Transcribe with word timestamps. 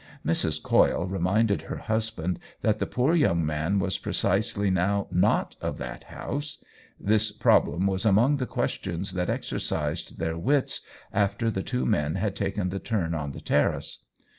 Mrs. 0.25 0.59
Coyle 0.63 1.05
reminded 1.05 1.61
her 1.61 1.77
husband 1.77 2.39
that 2.61 2.79
the 2.79 2.87
poor 2.87 3.13
young 3.13 3.45
man 3.45 3.77
was 3.77 3.99
pre 3.99 4.13
cisely 4.13 4.71
now 4.71 5.05
not 5.11 5.55
of 5.61 5.77
that 5.77 6.05
house; 6.05 6.63
this 6.99 7.31
problem 7.31 7.85
was 7.85 8.03
among 8.03 8.37
the 8.37 8.47
questions 8.47 9.11
that 9.13 9.29
exercised 9.29 10.17
their 10.17 10.39
wits 10.39 10.81
after 11.13 11.51
the 11.51 11.61
two 11.61 11.85
men 11.85 12.15
had 12.15 12.35
taken 12.35 12.69
the 12.69 12.79
turn 12.79 13.13
on 13.13 13.31
the 13.31 13.41
terrace. 13.41 13.99